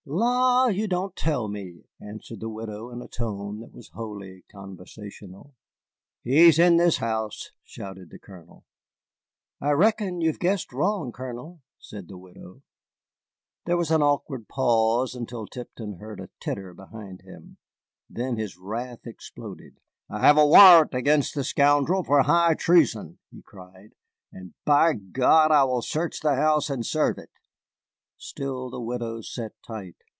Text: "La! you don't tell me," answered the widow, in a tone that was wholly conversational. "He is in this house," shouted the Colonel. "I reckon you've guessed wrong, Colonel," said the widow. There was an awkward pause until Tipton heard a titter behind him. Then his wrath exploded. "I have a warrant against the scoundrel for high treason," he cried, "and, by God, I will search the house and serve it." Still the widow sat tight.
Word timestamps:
"La! 0.03 0.65
you 0.65 0.87
don't 0.87 1.15
tell 1.15 1.47
me," 1.47 1.85
answered 2.01 2.39
the 2.39 2.49
widow, 2.49 2.89
in 2.89 3.01
a 3.03 3.07
tone 3.07 3.59
that 3.59 3.71
was 3.71 3.89
wholly 3.89 4.43
conversational. 4.51 5.53
"He 6.23 6.39
is 6.39 6.57
in 6.57 6.77
this 6.77 6.97
house," 6.97 7.51
shouted 7.63 8.09
the 8.09 8.17
Colonel. 8.17 8.65
"I 9.61 9.71
reckon 9.71 10.19
you've 10.19 10.39
guessed 10.39 10.73
wrong, 10.73 11.11
Colonel," 11.11 11.61
said 11.79 12.07
the 12.07 12.17
widow. 12.17 12.63
There 13.65 13.77
was 13.77 13.91
an 13.91 14.01
awkward 14.01 14.47
pause 14.49 15.13
until 15.13 15.45
Tipton 15.45 15.97
heard 15.97 16.19
a 16.19 16.31
titter 16.41 16.73
behind 16.73 17.21
him. 17.21 17.57
Then 18.09 18.37
his 18.37 18.57
wrath 18.57 19.05
exploded. 19.05 19.79
"I 20.09 20.19
have 20.21 20.37
a 20.37 20.45
warrant 20.47 20.95
against 20.95 21.35
the 21.35 21.43
scoundrel 21.43 22.03
for 22.03 22.23
high 22.23 22.55
treason," 22.55 23.19
he 23.29 23.43
cried, 23.43 23.93
"and, 24.31 24.55
by 24.65 24.93
God, 24.93 25.51
I 25.51 25.63
will 25.63 25.83
search 25.83 26.19
the 26.21 26.35
house 26.35 26.71
and 26.71 26.83
serve 26.85 27.17
it." 27.19 27.29
Still 28.23 28.69
the 28.69 28.79
widow 28.79 29.21
sat 29.21 29.53
tight. 29.65 29.95